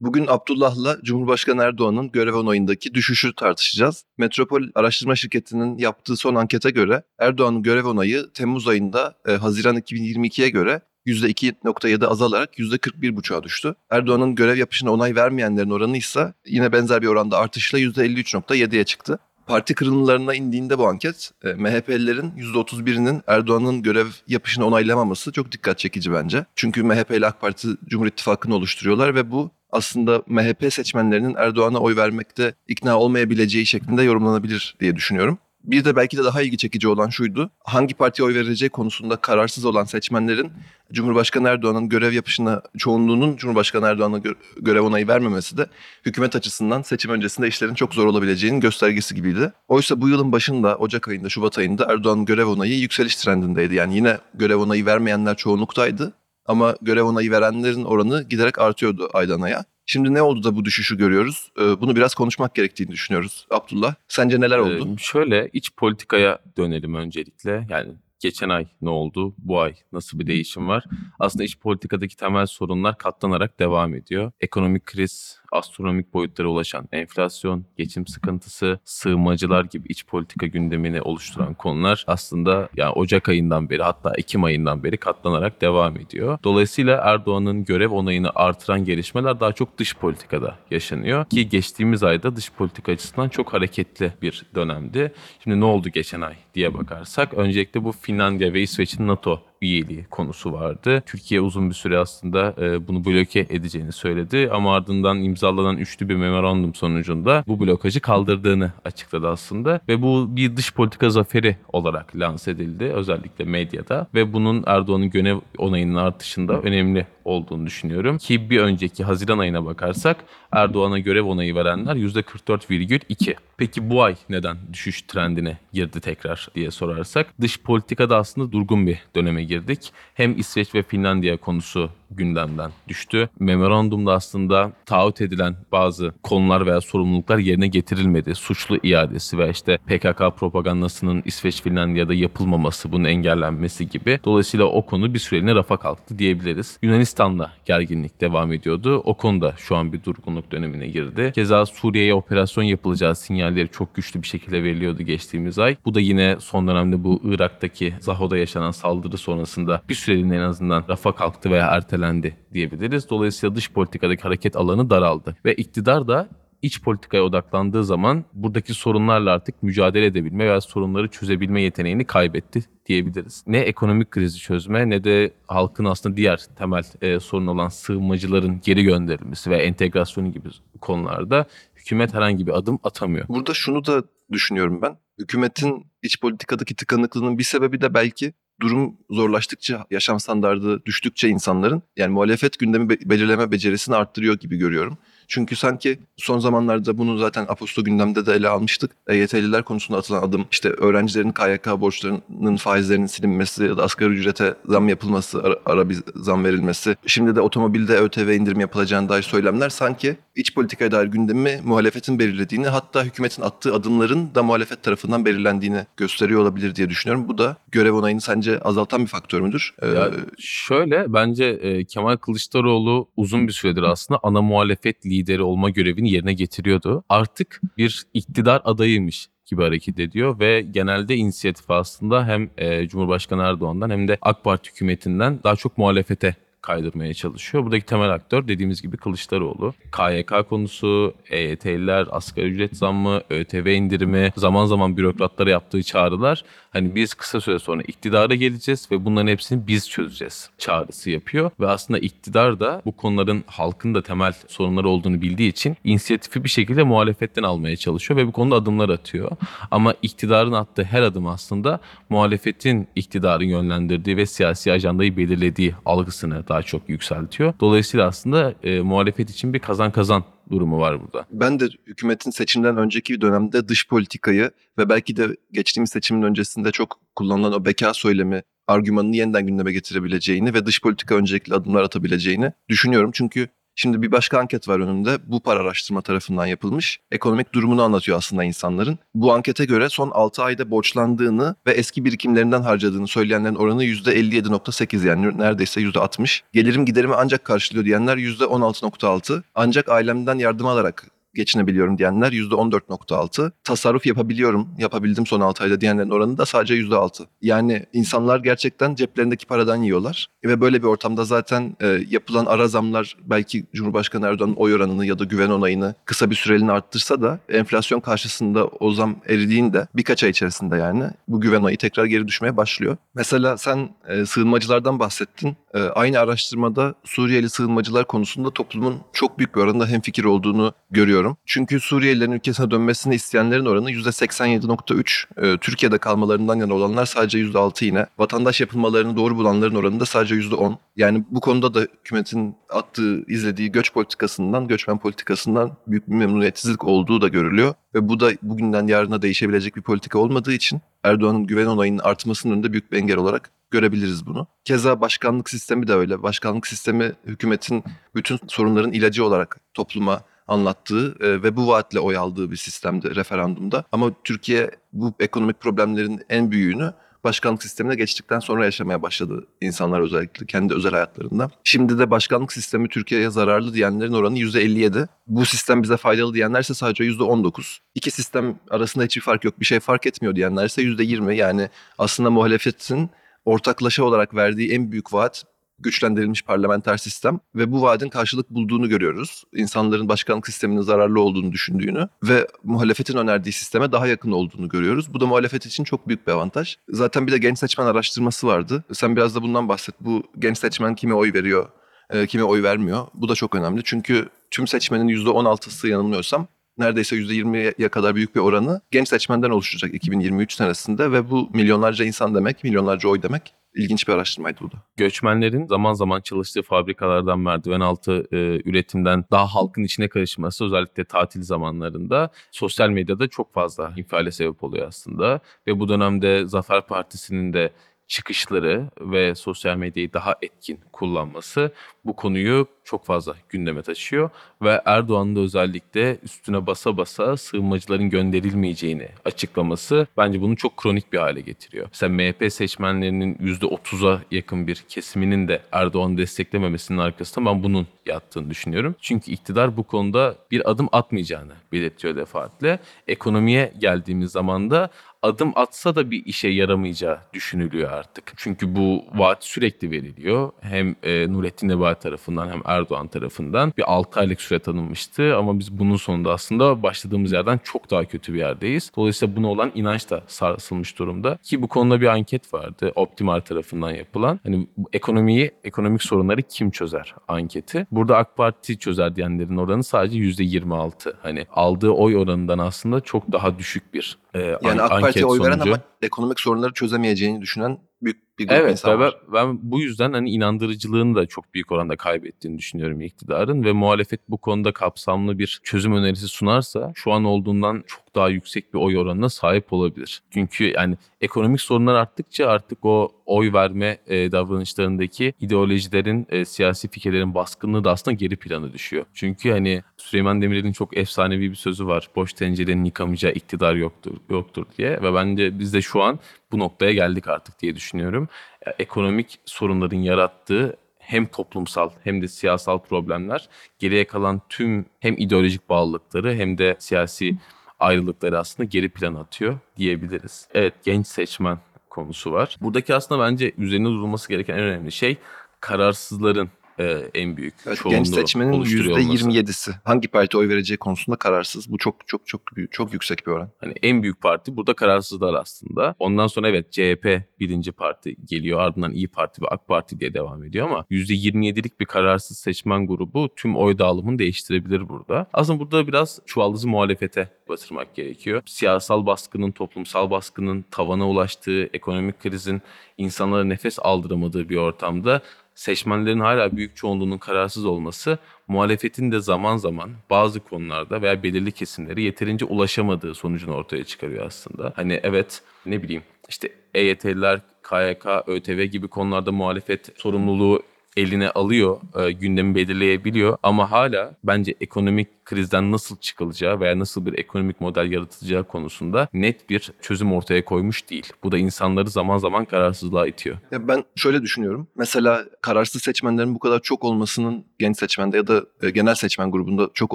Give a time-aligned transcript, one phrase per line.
[0.00, 4.04] Bugün Abdullah'la Cumhurbaşkanı Erdoğan'ın görev onayındaki düşüşü tartışacağız.
[4.18, 10.48] Metropol Araştırma Şirketi'nin yaptığı son ankete göre Erdoğan'ın görev onayı Temmuz ayında e, Haziran 2022'ye
[10.48, 13.74] göre %2.7 azalarak %41.5'a düştü.
[13.90, 19.18] Erdoğan'ın görev yapışına onay vermeyenlerin oranı ise yine benzer bir oranda artışla %53.7'ye çıktı.
[19.46, 26.12] Parti kırılımlarına indiğinde bu anket e, MHP'lilerin %31'inin Erdoğan'ın görev yapışını onaylamaması çok dikkat çekici
[26.12, 26.44] bence.
[26.56, 31.96] Çünkü MHP ile AK Parti Cumhur İttifakı'nı oluşturuyorlar ve bu aslında MHP seçmenlerinin Erdoğan'a oy
[31.96, 35.38] vermekte ikna olmayabileceği şeklinde yorumlanabilir diye düşünüyorum.
[35.64, 37.50] Bir de belki de daha ilgi çekici olan şuydu.
[37.64, 40.52] Hangi partiye oy vereceği konusunda kararsız olan seçmenlerin
[40.92, 45.66] Cumhurbaşkanı Erdoğan'ın görev yapışına çoğunluğunun Cumhurbaşkanı Erdoğan'a gö- görev onayı vermemesi de
[46.06, 49.52] hükümet açısından seçim öncesinde işlerin çok zor olabileceğinin göstergesi gibiydi.
[49.68, 53.74] Oysa bu yılın başında Ocak ayında, Şubat ayında Erdoğan'ın görev onayı yükseliş trendindeydi.
[53.74, 56.12] Yani yine görev onayı vermeyenler çoğunluktaydı
[56.48, 59.64] ama görev onayı verenlerin oranı giderek artıyordu aydan aya.
[59.86, 61.52] Şimdi ne oldu da bu düşüşü görüyoruz?
[61.60, 63.46] Ee, Bunu biraz konuşmak gerektiğini düşünüyoruz.
[63.50, 64.88] Abdullah, sence neler oldu?
[64.94, 67.66] Ee, şöyle iç politikaya dönelim öncelikle.
[67.70, 69.34] Yani geçen ay ne oldu?
[69.38, 70.84] Bu ay nasıl bir değişim var?
[71.18, 74.32] Aslında iç politikadaki temel sorunlar katlanarak devam ediyor.
[74.40, 82.04] Ekonomik kriz, astronomik boyutlara ulaşan enflasyon, geçim sıkıntısı, sığınmacılar gibi iç politika gündemini oluşturan konular
[82.06, 86.38] aslında yani Ocak ayından beri hatta Ekim ayından beri katlanarak devam ediyor.
[86.44, 91.24] Dolayısıyla Erdoğan'ın görev onayını artıran gelişmeler daha çok dış politikada yaşanıyor.
[91.24, 95.12] Ki geçtiğimiz ayda dış politika açısından çok hareketli bir dönemdi.
[95.44, 100.52] Şimdi ne oldu geçen ay diye bakarsak öncelikle bu Finlandiya ve İsveç'in NATO üyeliği konusu
[100.52, 101.02] vardı.
[101.06, 106.16] Türkiye uzun bir süre aslında e, bunu bloke edeceğini söyledi ama ardından imzalanan üçlü bir
[106.16, 112.50] memorandum sonucunda bu blokajı kaldırdığını açıkladı aslında ve bu bir dış politika zaferi olarak lanse
[112.50, 119.04] edildi özellikle medyada ve bunun Erdoğan'ın görev onayının artışında önemli olduğunu düşünüyorum ki bir önceki
[119.04, 120.16] Haziran ayına bakarsak
[120.52, 123.34] Erdoğan'a görev onayı verenler %44,2.
[123.56, 128.98] Peki bu ay neden düşüş trendine girdi tekrar diye sorarsak dış politikada aslında durgun bir
[129.16, 129.92] döneme girdik.
[130.14, 133.28] Hem İsveç ve Finlandiya konusu gündemden düştü.
[133.40, 138.34] Memorandumda aslında taahhüt edilen bazı konular veya sorumluluklar yerine getirilmedi.
[138.34, 144.20] Suçlu iadesi ve işte PKK propagandasının İsveç Finlandiya'da yapılmaması, bunun engellenmesi gibi.
[144.24, 146.78] Dolayısıyla o konu bir süreliğine rafa kalktı diyebiliriz.
[146.82, 149.02] Yunanistan'la gerginlik devam ediyordu.
[149.04, 151.32] O konuda şu an bir durgunluk dönemine girdi.
[151.34, 155.76] Keza Suriye'ye operasyon yapılacağı sinyalleri çok güçlü bir şekilde veriliyordu geçtiğimiz ay.
[155.84, 160.84] Bu da yine son dönemde bu Irak'taki Zaho'da yaşanan saldırı sonrasında bir süreliğine en azından
[160.88, 163.10] rafa kalktı veya ertelendi diyebiliriz.
[163.10, 165.36] Dolayısıyla dış politikadaki hareket alanı daraldı.
[165.44, 166.28] Ve iktidar da
[166.62, 173.44] iç politikaya odaklandığı zaman buradaki sorunlarla artık mücadele edebilme veya sorunları çözebilme yeteneğini kaybetti diyebiliriz.
[173.46, 178.82] Ne ekonomik krizi çözme ne de halkın aslında diğer temel e, sorun olan sığınmacıların geri
[178.82, 180.48] gönderilmesi ve entegrasyonu gibi
[180.80, 181.46] konularda
[181.76, 183.28] hükümet herhangi bir adım atamıyor.
[183.28, 184.02] Burada şunu da
[184.32, 184.96] düşünüyorum ben.
[185.18, 192.12] Hükümetin iç politikadaki tıkanıklığının bir sebebi de belki durum zorlaştıkça, yaşam standardı düştükçe insanların yani
[192.12, 194.98] muhalefet gündemi be- belirleme becerisini arttırıyor gibi görüyorum.
[195.28, 198.90] Çünkü sanki son zamanlarda bunu zaten Aposto gündemde de ele almıştık.
[199.08, 204.88] EYT'liler konusunda atılan adım işte öğrencilerin KYK borçlarının faizlerinin silinmesi ya da asgari ücrete zam
[204.88, 206.96] yapılması, ara, ara bir zam verilmesi.
[207.06, 212.66] Şimdi de otomobilde ÖTV indirim yapılacağına dair söylemler sanki iç politikaya dair gündemi muhalefetin belirlediğini
[212.68, 217.28] hatta hükümetin attığı adımların da muhalefet tarafından belirlendiğini gösteriyor olabilir diye düşünüyorum.
[217.28, 219.74] Bu da görev onayını sence azaltan bir faktör müdür?
[219.82, 225.70] Ee, Ya şöyle bence e, Kemal Kılıçdaroğlu uzun bir süredir aslında ana muhalefet lideri olma
[225.70, 227.04] görevini yerine getiriyordu.
[227.08, 233.90] Artık bir iktidar adayıymış gibi hareket ediyor ve genelde inisiyatif aslında hem e, Cumhurbaşkanı Erdoğan'dan
[233.90, 237.64] hem de AK Parti hükümetinden daha çok muhalefete kaydırmaya çalışıyor.
[237.64, 239.74] Buradaki temel aktör dediğimiz gibi Kılıçdaroğlu.
[239.96, 247.14] KYK konusu, EYT'liler, asgari ücret zammı, ÖTV indirimi, zaman zaman bürokratlara yaptığı çağrılar hani biz
[247.14, 251.50] kısa süre sonra iktidara geleceğiz ve bunların hepsini biz çözeceğiz çağrısı yapıyor.
[251.60, 256.48] Ve aslında iktidar da bu konuların halkın da temel sorunları olduğunu bildiği için inisiyatifi bir
[256.48, 259.30] şekilde muhalefetten almaya çalışıyor ve bu konuda adımlar atıyor.
[259.70, 266.62] Ama iktidarın attığı her adım aslında muhalefetin iktidarın yönlendirdiği ve siyasi ajandayı belirlediği algısını daha
[266.62, 267.54] çok yükseltiyor.
[267.60, 271.26] Dolayısıyla aslında e, muhalefet için bir kazan kazan durumu var burada.
[271.30, 276.70] Ben de hükümetin seçimden önceki bir dönemde dış politikayı ve belki de geçtiğimiz seçimin öncesinde
[276.70, 282.52] çok kullanılan o beka söylemi argümanını yeniden gündeme getirebileceğini ve dış politika öncelikli adımlar atabileceğini
[282.68, 283.10] düşünüyorum.
[283.14, 283.48] Çünkü
[283.78, 285.18] şimdi bir başka anket var önümde.
[285.26, 287.00] Bu para araştırma tarafından yapılmış.
[287.10, 288.98] Ekonomik durumunu anlatıyor aslında insanların.
[289.14, 295.38] Bu ankete göre son 6 ayda borçlandığını ve eski birikimlerinden harcadığını söyleyenlerin oranı %57.8 yani
[295.38, 296.42] neredeyse %60.
[296.52, 299.42] Gelirim giderimi ancak karşılıyor diyenler %16.6.
[299.54, 303.52] Ancak ailemden yardım alarak geçinebiliyorum diyenler %14.6.
[303.64, 307.26] Tasarruf yapabiliyorum, yapabildim son 6 ayda diyenlerin oranı da sadece %6.
[307.42, 310.26] Yani insanlar gerçekten ceplerindeki paradan yiyorlar.
[310.44, 315.18] Ve böyle bir ortamda zaten e, yapılan ara zamlar belki Cumhurbaşkanı Erdoğan'ın oy oranını ya
[315.18, 320.30] da güven onayını kısa bir süreliğine arttırsa da enflasyon karşısında o zam eridiğinde birkaç ay
[320.30, 322.96] içerisinde yani bu güven onayı tekrar geri düşmeye başlıyor.
[323.14, 325.56] Mesela sen e, sığınmacılardan bahsettin.
[325.74, 330.72] E, aynı araştırmada Suriyeli sığınmacılar konusunda toplumun çok büyük bir oranda hemfikir olduğunu
[331.18, 331.36] görüyorum.
[331.46, 335.54] Çünkü Suriyelilerin ülkesine dönmesini isteyenlerin oranı %87.3.
[335.54, 338.06] E, Türkiye'de kalmalarından yana olanlar sadece %6 yine.
[338.18, 340.76] Vatandaş yapılmalarını doğru bulanların oranı da sadece %10.
[340.96, 347.20] Yani bu konuda da hükümetin attığı, izlediği göç politikasından, göçmen politikasından büyük bir memnuniyetsizlik olduğu
[347.20, 347.74] da görülüyor.
[347.94, 352.72] Ve bu da bugünden yarına değişebilecek bir politika olmadığı için Erdoğan'ın güven onayının artmasının önünde
[352.72, 354.46] büyük bir engel olarak görebiliriz bunu.
[354.64, 356.22] Keza başkanlık sistemi de öyle.
[356.22, 357.84] Başkanlık sistemi hükümetin
[358.14, 363.84] bütün sorunların ilacı olarak topluma anlattığı e, ve bu vaatle oy aldığı bir sistemdi referandumda.
[363.92, 366.92] Ama Türkiye bu ekonomik problemlerin en büyüğünü
[367.24, 371.50] başkanlık sistemine geçtikten sonra yaşamaya başladı insanlar özellikle kendi özel hayatlarında.
[371.64, 375.08] Şimdi de başkanlık sistemi Türkiye'ye zararlı diyenlerin oranı %57.
[375.26, 377.78] Bu sistem bize faydalı diyenler ise sadece %19.
[377.94, 381.34] İki sistem arasında hiçbir fark yok, bir şey fark etmiyor diyenler ise %20.
[381.34, 381.68] Yani
[381.98, 383.10] aslında muhalefetin
[383.44, 385.44] ortaklaşa olarak verdiği en büyük vaat
[385.78, 389.44] güçlendirilmiş parlamenter sistem ve bu vaadin karşılık bulduğunu görüyoruz.
[389.54, 395.14] İnsanların başkanlık sisteminin zararlı olduğunu düşündüğünü ve muhalefetin önerdiği sisteme daha yakın olduğunu görüyoruz.
[395.14, 396.76] Bu da muhalefet için çok büyük bir avantaj.
[396.88, 398.84] Zaten bir de genç seçmen araştırması vardı.
[398.92, 399.94] Sen biraz da bundan bahset.
[400.00, 401.68] Bu genç seçmen kime oy veriyor,
[402.10, 403.06] e, kime oy vermiyor?
[403.14, 403.80] Bu da çok önemli.
[403.84, 406.46] Çünkü tüm seçmenin %16'sı yanılmıyorsam
[406.78, 412.34] neredeyse %20'ye kadar büyük bir oranı genç seçmenden oluşacak 2023 senesinde ve bu milyonlarca insan
[412.34, 413.54] demek, milyonlarca oy demek.
[413.78, 414.76] İlginç bir araştırmaydı bu da.
[414.96, 418.36] Göçmenlerin zaman zaman çalıştığı fabrikalardan merdiven altı e,
[418.70, 424.88] üretimden daha halkın içine karışması özellikle tatil zamanlarında sosyal medyada çok fazla infiale sebep oluyor
[424.88, 425.40] aslında.
[425.66, 427.72] Ve bu dönemde Zafer Partisi'nin de
[428.08, 431.72] çıkışları ve sosyal medyayı daha etkin kullanması
[432.04, 434.30] bu konuyu çok fazla gündeme taşıyor
[434.62, 441.18] ve Erdoğan'ın da özellikle üstüne basa basa sığınmacıların gönderilmeyeceğini açıklaması bence bunu çok kronik bir
[441.18, 441.86] hale getiriyor.
[441.88, 448.94] Mesela MHP seçmenlerinin %30'a yakın bir kesiminin de Erdoğan'ı desteklememesinin arkasında ben bunun yattığını düşünüyorum.
[449.00, 452.78] Çünkü iktidar bu konuda bir adım atmayacağını belirtiyor defaatle.
[453.06, 454.90] Ekonomiye geldiğimiz zaman da
[455.22, 458.32] adım atsa da bir işe yaramayacağı düşünülüyor artık.
[458.36, 460.50] Çünkü bu vaat sürekli veriliyor.
[460.60, 465.78] Hem e, Nurettin Nebati tarafından hem Erdoğan tarafından bir 6 aylık süre tanınmıştı ama biz
[465.78, 468.90] bunun sonunda aslında başladığımız yerden çok daha kötü bir yerdeyiz.
[468.96, 471.38] Dolayısıyla buna olan inanç da sarsılmış durumda.
[471.42, 474.40] Ki bu konuda bir anket vardı Optimal tarafından yapılan.
[474.42, 477.86] Hani ekonomiyi, ekonomik sorunları kim çözer anketi.
[477.90, 481.14] Burada AK Parti çözer diyenlerin oranı sadece %26.
[481.22, 485.40] Hani aldığı oy oranından aslında çok daha düşük bir e, Yani an- AK Parti'ye oy
[485.40, 485.70] veren sonucu.
[485.70, 489.16] ama ekonomik sorunları çözemeyeceğini düşünen büyük bir grup Evet insan ve ben, var.
[489.32, 494.36] ben bu yüzden hani inandırıcılığını da çok büyük oranda kaybettiğini düşünüyorum iktidarın ve muhalefet bu
[494.38, 499.28] konuda kapsamlı bir çözüm önerisi sunarsa şu an olduğundan çok daha yüksek bir oy oranına
[499.28, 500.22] sahip olabilir.
[500.30, 507.34] Çünkü yani ekonomik sorunlar arttıkça artık o oy verme e, davranışlarındaki ideolojilerin, e, siyasi fikirlerin
[507.34, 509.04] baskınlığı da aslında geri plana düşüyor.
[509.14, 512.08] Çünkü hani Süleyman Demirel'in çok efsanevi bir sözü var.
[512.16, 516.18] Boş tencerenin yıkamayacağı iktidar yoktur, yoktur diye ve bence biz de şu an
[516.52, 518.28] bu noktaya geldik artık diye düşünüyorum.
[518.66, 525.68] Ya, Ekonomik sorunların yarattığı hem toplumsal hem de siyasal problemler geriye kalan tüm hem ideolojik
[525.68, 527.36] bağlılıkları hem de siyasi
[527.80, 530.48] ayrılıkları aslında geri plan atıyor diyebiliriz.
[530.54, 531.58] Evet genç seçmen
[531.90, 532.56] konusu var.
[532.60, 535.16] Buradaki aslında bence üzerine durulması gereken en önemli şey
[535.60, 539.28] kararsızların e, en büyük Evet, çoğunluğu genç seçmenin oluşturuyor olması.
[539.28, 541.72] %27'si hangi parti oy vereceği konusunda kararsız.
[541.72, 543.50] Bu çok çok çok büyük, çok yüksek bir oran.
[543.58, 545.94] Hani en büyük parti burada kararsızlar aslında.
[545.98, 548.60] Ondan sonra evet CHP birinci parti geliyor.
[548.60, 553.28] Ardından İyi Parti ve AK Parti diye devam ediyor ama %27'lik bir kararsız seçmen grubu
[553.36, 555.26] tüm oy dağılımını değiştirebilir burada.
[555.32, 558.42] Aslında burada biraz çuvaldızı muhalefete batırmak gerekiyor.
[558.46, 562.62] Siyasal baskının, toplumsal baskının tavana ulaştığı, ekonomik krizin
[562.98, 565.22] insanlara nefes aldıramadığı bir ortamda
[565.58, 572.02] seçmenlerin hala büyük çoğunluğunun kararsız olması muhalefetin de zaman zaman bazı konularda veya belirli kesimleri
[572.02, 574.72] yeterince ulaşamadığı sonucunu ortaya çıkarıyor aslında.
[574.76, 580.62] Hani evet ne bileyim işte EYT'liler, KYK, ÖTV gibi konularda muhalefet sorumluluğu
[580.98, 587.18] eline alıyor, e, gündemi belirleyebiliyor ama hala bence ekonomik krizden nasıl çıkılacağı veya nasıl bir
[587.18, 591.12] ekonomik model yaratılacağı konusunda net bir çözüm ortaya koymuş değil.
[591.22, 593.36] Bu da insanları zaman zaman kararsızlığa itiyor.
[593.50, 594.68] Ya ben şöyle düşünüyorum.
[594.76, 599.70] Mesela kararsız seçmenlerin bu kadar çok olmasının genç seçmende ya da e, genel seçmen grubunda
[599.74, 599.94] çok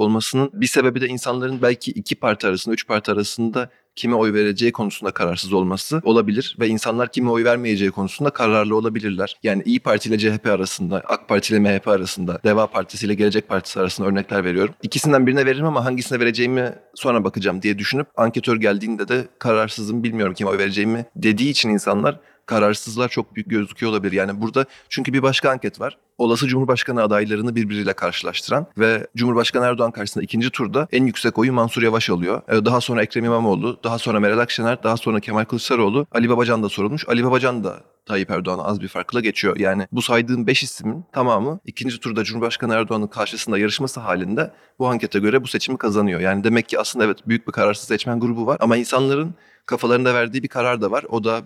[0.00, 4.72] olmasının bir sebebi de insanların belki iki parti arasında, üç parti arasında kime oy vereceği
[4.72, 9.36] konusunda kararsız olması olabilir ve insanlar kime oy vermeyeceği konusunda kararlı olabilirler.
[9.42, 13.48] Yani İyi Parti ile CHP arasında, AK Parti ile MHP arasında, Deva Partisi ile Gelecek
[13.48, 14.74] Partisi arasında örnekler veriyorum.
[14.82, 20.34] İkisinden birine veririm ama hangisine vereceğimi sonra bakacağım diye düşünüp anketör geldiğinde de kararsızım bilmiyorum
[20.34, 24.12] kime oy vereceğimi dediği için insanlar kararsızlar çok büyük gözüküyor olabilir.
[24.12, 25.98] Yani burada çünkü bir başka anket var.
[26.18, 31.82] Olası Cumhurbaşkanı adaylarını birbiriyle karşılaştıran ve Cumhurbaşkanı Erdoğan karşısında ikinci turda en yüksek oyu Mansur
[31.82, 32.42] Yavaş alıyor.
[32.48, 36.62] Ee, Daha sonra Ekrem İmamoğlu, daha sonra Meral Akşener, daha sonra Kemal Kılıçdaroğlu, Ali Babacan
[36.62, 37.08] da sorulmuş.
[37.08, 39.56] Ali Babacan da Tayyip Erdoğan'a az bir farkla geçiyor.
[39.56, 45.18] Yani bu saydığım 5 ismin tamamı ikinci turda Cumhurbaşkanı Erdoğan'ın karşısında yarışması halinde bu ankete
[45.18, 46.20] göre bu seçimi kazanıyor.
[46.20, 49.34] Yani demek ki aslında evet büyük bir kararsız seçmen grubu var ama insanların
[49.66, 51.04] kafalarında verdiği bir karar da var.
[51.08, 51.42] O da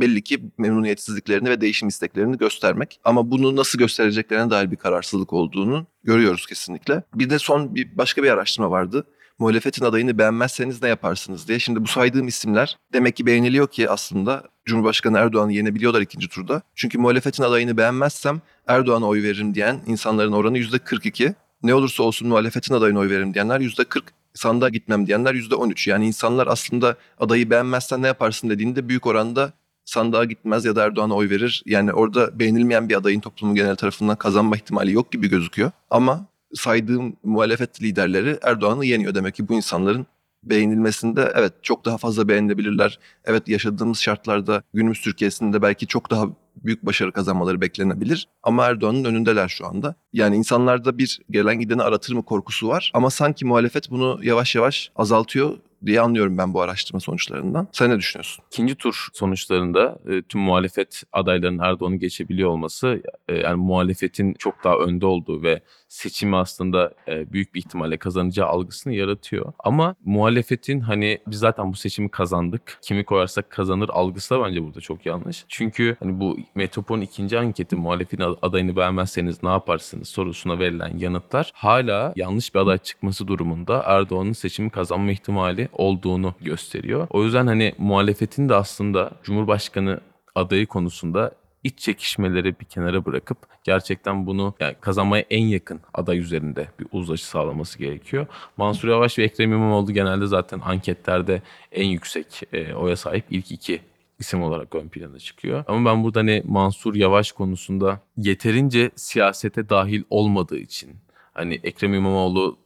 [0.00, 3.00] belli ki memnuniyetsizliklerini ve değişim isteklerini göstermek.
[3.04, 7.02] Ama bunu nasıl göstereceklerine dair bir kararsızlık olduğunu görüyoruz kesinlikle.
[7.14, 9.06] Bir de son bir başka bir araştırma vardı.
[9.38, 11.58] Muhalefetin adayını beğenmezseniz ne yaparsınız diye.
[11.58, 16.62] Şimdi bu saydığım isimler demek ki beğeniliyor ki aslında Cumhurbaşkanı Erdoğan'ı yenebiliyorlar ikinci turda.
[16.74, 21.34] Çünkü muhalefetin adayını beğenmezsem Erdoğan'a oy veririm diyen insanların oranı yüzde 42.
[21.62, 24.04] Ne olursa olsun muhalefetin adayına oy veririm diyenler yüzde 40
[24.34, 25.88] sandığa gitmem diyenler yüzde 13.
[25.88, 29.52] Yani insanlar aslında adayı beğenmezsen ne yaparsın dediğinde büyük oranda
[29.90, 31.62] sandığa gitmez ya da Erdoğan'a oy verir.
[31.66, 35.70] Yani orada beğenilmeyen bir adayın toplumun genel tarafından kazanma ihtimali yok gibi gözüküyor.
[35.90, 39.14] Ama saydığım muhalefet liderleri Erdoğan'ı yeniyor.
[39.14, 40.06] Demek ki bu insanların
[40.42, 42.98] beğenilmesinde evet çok daha fazla beğenilebilirler.
[43.24, 48.28] Evet yaşadığımız şartlarda günümüz Türkiye'sinde belki çok daha büyük başarı kazanmaları beklenebilir.
[48.42, 49.94] Ama Erdoğan'ın önündeler şu anda.
[50.12, 52.90] Yani insanlarda bir gelen gideni aratır mı korkusu var.
[52.94, 55.56] Ama sanki muhalefet bunu yavaş yavaş azaltıyor
[55.86, 57.68] diye anlıyorum ben bu araştırma sonuçlarından.
[57.72, 58.44] Sen ne düşünüyorsun?
[58.52, 64.76] İkinci tur sonuçlarında e, tüm muhalefet adaylarının Erdoğan'ı geçebiliyor olması e, yani muhalefetin çok daha
[64.76, 69.52] önde olduğu ve seçimi aslında e, büyük bir ihtimalle kazanacağı algısını yaratıyor.
[69.58, 72.78] Ama muhalefetin hani biz zaten bu seçimi kazandık.
[72.82, 75.44] Kimi koyarsak kazanır algısı da bence burada çok yanlış.
[75.48, 82.12] Çünkü hani bu Metropol'ün ikinci anketi muhalefetin adayını beğenmezseniz ne yaparsınız sorusuna verilen yanıtlar hala
[82.16, 87.06] yanlış bir aday çıkması durumunda Erdoğan'ın seçimi kazanma ihtimali olduğunu gösteriyor.
[87.10, 90.00] O yüzden hani muhalefetin de aslında Cumhurbaşkanı
[90.34, 91.32] adayı konusunda
[91.64, 97.26] iç çekişmeleri bir kenara bırakıp gerçekten bunu yani kazanmaya en yakın aday üzerinde bir uzlaşı
[97.26, 98.26] sağlaması gerekiyor.
[98.56, 103.80] Mansur Yavaş ve Ekrem İmamoğlu genelde zaten anketlerde en yüksek e, oya sahip ilk iki
[104.18, 105.64] isim olarak ön plana çıkıyor.
[105.68, 110.96] Ama ben burada hani Mansur Yavaş konusunda yeterince siyasete dahil olmadığı için
[111.32, 112.58] hani Ekrem İmamoğlu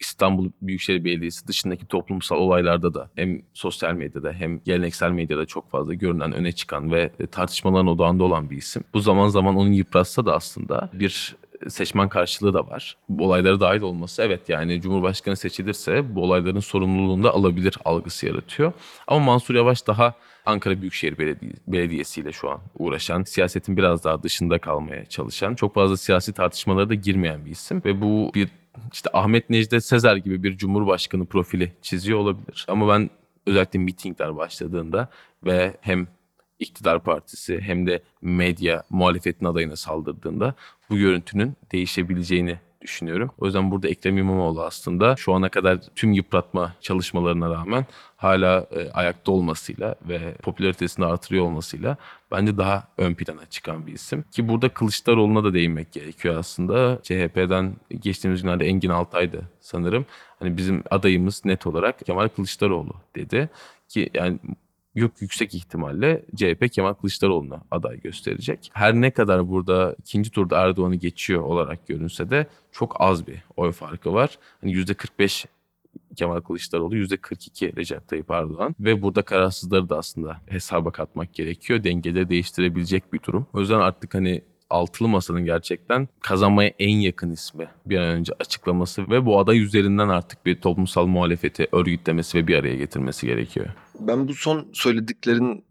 [0.00, 5.94] İstanbul Büyükşehir Belediyesi dışındaki toplumsal olaylarda da hem sosyal medyada hem geleneksel medyada çok fazla
[5.94, 8.84] görünen, öne çıkan ve tartışmaların odağında olan bir isim.
[8.94, 11.36] Bu zaman zaman onu yıpratsa da aslında bir
[11.68, 12.96] seçmen karşılığı da var.
[13.08, 18.72] Bu olaylara dahil olması evet yani Cumhurbaşkanı seçilirse bu olayların sorumluluğunu da alabilir algısı yaratıyor.
[19.06, 20.14] Ama Mansur Yavaş daha
[20.46, 25.74] Ankara Büyükşehir Belediye, Belediyesi ile şu an uğraşan, siyasetin biraz daha dışında kalmaya çalışan, çok
[25.74, 28.48] fazla siyasi tartışmalara da girmeyen bir isim ve bu bir
[28.92, 32.66] işte Ahmet Necdet Sezer gibi bir cumhurbaşkanı profili çiziyor olabilir.
[32.68, 33.10] Ama ben
[33.46, 35.08] özellikle mitingler başladığında
[35.44, 36.08] ve hem
[36.58, 40.54] iktidar partisi hem de medya muhalefetin adayına saldırdığında
[40.90, 43.30] bu görüntünün değişebileceğini düşünüyorum.
[43.38, 48.90] O yüzden burada Ekrem İmamoğlu aslında şu ana kadar tüm yıpratma çalışmalarına rağmen hala e,
[48.90, 51.96] ayakta olmasıyla ve popülaritesini artırıyor olmasıyla
[52.30, 54.24] bence daha ön plana çıkan bir isim.
[54.32, 56.98] Ki burada Kılıçdaroğlu'na da değinmek gerekiyor aslında.
[57.02, 60.06] CHP'den geçtiğimiz günlerde Engin Altay'dı sanırım.
[60.38, 63.50] Hani bizim adayımız net olarak Kemal Kılıçdaroğlu dedi.
[63.88, 64.38] Ki yani
[64.94, 68.70] yok yüksek ihtimalle CHP Kemal Kılıçdaroğlu'na aday gösterecek.
[68.74, 73.72] Her ne kadar burada ikinci turda Erdoğan'ı geçiyor olarak görünse de çok az bir oy
[73.72, 74.38] farkı var.
[74.60, 75.46] Hani %45
[76.16, 81.84] Kemal Kılıçdaroğlu %42 Recep Tayyip Erdoğan ve burada kararsızları da aslında hesaba katmak gerekiyor.
[81.84, 83.46] Dengeleri değiştirebilecek bir durum.
[83.52, 89.10] O yüzden artık hani altılı masanın gerçekten kazanmaya en yakın ismi bir an önce açıklaması
[89.10, 93.66] ve bu aday üzerinden artık bir toplumsal muhalefeti örgütlemesi ve bir araya getirmesi gerekiyor.
[94.00, 95.62] Ben bu son söylediklerini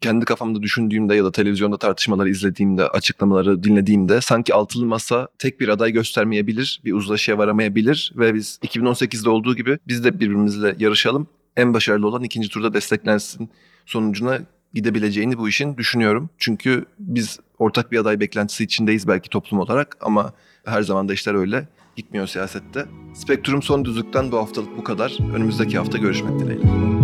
[0.00, 5.68] kendi kafamda düşündüğümde ya da televizyonda tartışmaları izlediğimde, açıklamaları dinlediğimde sanki altılı masa tek bir
[5.68, 11.26] aday göstermeyebilir, bir uzlaşıya varamayabilir ve biz 2018'de olduğu gibi biz de birbirimizle yarışalım.
[11.56, 13.50] En başarılı olan ikinci turda desteklensin
[13.86, 14.38] sonucuna
[14.74, 16.30] gidebileceğini bu işin düşünüyorum.
[16.38, 20.32] Çünkü biz ortak bir aday beklentisi içindeyiz belki toplum olarak ama
[20.64, 22.86] her zaman da işler öyle gitmiyor siyasette.
[23.14, 25.18] Spektrum son düzlükten bu haftalık bu kadar.
[25.34, 26.99] Önümüzdeki hafta görüşmek dileğiyle.